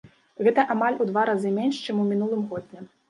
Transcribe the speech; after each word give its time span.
Гэта 0.47 0.63
амаль 0.75 0.97
у 1.05 1.07
два 1.11 1.25
разы 1.31 1.51
менш, 1.59 1.83
чым 1.85 2.01
у 2.05 2.07
мінулым 2.11 2.43
годзе. 2.55 2.87